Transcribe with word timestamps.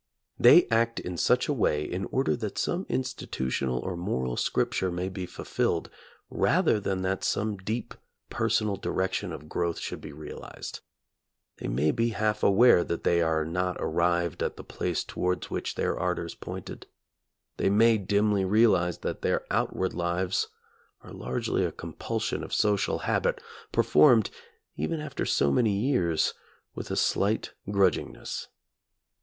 They 0.39 0.67
act 0.71 0.99
in 0.99 1.15
such 1.15 1.47
a 1.47 1.53
way 1.53 1.83
in 1.83 2.05
order 2.05 2.35
that 2.37 2.57
some 2.57 2.87
institutional 2.89 3.77
or 3.77 3.95
moral 3.95 4.35
scripture 4.35 4.89
may 4.91 5.09
be 5.09 5.27
fulfilled, 5.27 5.91
rather 6.31 6.79
than 6.79 7.03
that 7.03 7.23
some 7.23 7.55
deep 7.55 7.93
personal 8.31 8.77
direction 8.77 9.31
of 9.31 9.47
growth 9.47 9.77
should 9.77 10.01
be 10.01 10.11
realized. 10.11 10.79
They 11.57 11.67
may 11.67 11.91
be 11.91 12.09
half 12.17 12.41
aware 12.41 12.83
that 12.83 13.03
they 13.03 13.21
are 13.21 13.45
not 13.45 13.77
arrived 13.79 14.41
at 14.41 14.57
the 14.57 14.63
place 14.63 15.03
towards 15.03 15.51
which 15.51 15.75
their 15.75 15.95
ardors 15.99 16.33
pointed. 16.33 16.87
They 17.57 17.69
may 17.69 17.99
dimly 17.99 18.43
realize 18.43 18.97
that 19.05 19.21
their 19.21 19.45
outward 19.51 19.93
lives 19.93 20.47
are 21.01 21.13
largely 21.13 21.63
a 21.63 21.71
compulsion 21.71 22.43
of 22.43 22.55
social 22.55 22.97
habit, 23.05 23.39
performed, 23.71 24.31
even 24.75 24.99
after 24.99 25.27
so 25.27 25.51
many 25.51 25.77
years, 25.77 26.33
with 26.73 26.89
a 26.89 26.95
slight 26.95 27.53
grudgingness. 27.69 28.47